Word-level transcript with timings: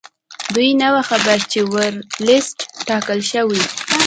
دوی 0.53 0.69
نه 0.81 0.87
وو 0.93 1.01
خبر 1.09 1.37
چې 1.51 1.59
ورلسټ 1.73 2.57
ټاکل 2.87 3.19
شوی. 3.31 3.61